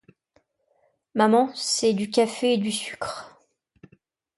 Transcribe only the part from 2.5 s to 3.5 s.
et du sucre...